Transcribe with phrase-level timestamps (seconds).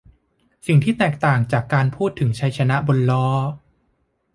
[0.65, 3.25] สิ่งที่แตกต่างจากการพูดถึงชัยชนะบนล้อ